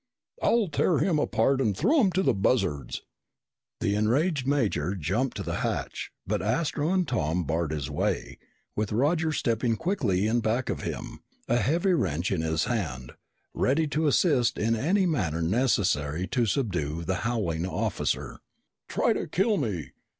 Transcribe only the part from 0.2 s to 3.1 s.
"I'll tear him apart and throw him to the buzzards!"